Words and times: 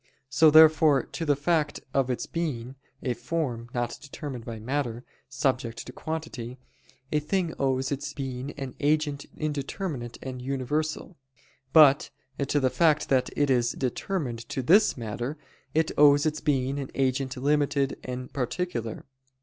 So 0.31 0.49
therefore 0.49 1.03
to 1.03 1.25
the 1.25 1.35
fact 1.35 1.79
of 1.93 2.09
its 2.09 2.25
being 2.25 2.73
a 3.03 3.13
form 3.13 3.69
not 3.71 3.99
determined 4.01 4.45
by 4.45 4.57
matter 4.57 5.03
subject 5.29 5.85
to 5.85 5.91
quantity, 5.93 6.57
a 7.11 7.19
thing 7.19 7.53
owes 7.59 7.91
its 7.91 8.11
being 8.11 8.49
an 8.53 8.73
agent 8.79 9.27
indeterminate 9.37 10.17
and 10.23 10.41
universal: 10.41 11.17
but 11.71 12.09
to 12.47 12.59
the 12.59 12.71
fact 12.71 13.09
that 13.09 13.29
it 13.37 13.51
is 13.51 13.73
determined 13.73 14.49
to 14.49 14.63
this 14.63 14.97
matter, 14.97 15.37
it 15.75 15.91
owes 15.99 16.25
its 16.25 16.41
being 16.41 16.79
an 16.79 16.89
agent 16.95 17.37
limited 17.37 17.99
and 18.03 18.33
particular. 18.33 19.05